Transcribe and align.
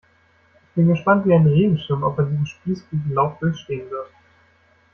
Ich 0.63 0.71
bin 0.73 0.87
gespannt 0.87 1.27
wie 1.27 1.33
ein 1.35 1.45
Regenschirm, 1.45 2.01
ob 2.01 2.17
er 2.17 2.25
diesen 2.25 2.47
Spießrutenlauf 2.47 3.37
durchstehen 3.37 3.87
wird. 3.91 4.09